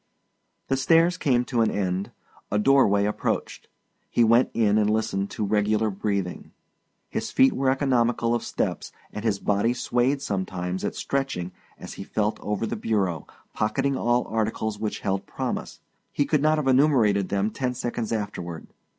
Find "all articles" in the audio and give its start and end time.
13.95-14.79